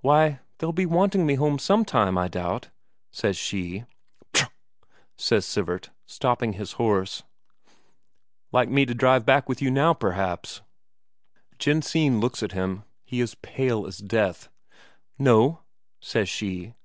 "Why, 0.00 0.40
they'll 0.58 0.72
be 0.72 0.86
wanting 0.86 1.24
me 1.24 1.36
home 1.36 1.56
some 1.56 1.84
time, 1.84 2.18
I 2.18 2.26
doubt," 2.26 2.68
says 3.12 3.36
she. 3.36 3.84
"Ptro!" 4.32 4.48
says 5.16 5.46
Sivert, 5.46 5.90
stopping 6.04 6.54
his 6.54 6.72
horse. 6.82 7.22
"Like 8.50 8.68
me 8.68 8.84
to 8.86 8.92
drive 8.92 9.24
back 9.24 9.48
with 9.48 9.62
you 9.62 9.70
now, 9.70 9.94
perhaps?" 9.94 10.62
Jensine 11.60 12.18
looks 12.18 12.42
at 12.42 12.50
him; 12.50 12.82
he 13.04 13.20
is 13.20 13.36
pale 13.36 13.86
as 13.86 13.98
death. 13.98 14.48
"No," 15.16 15.60
says 16.00 16.28
she. 16.28 16.74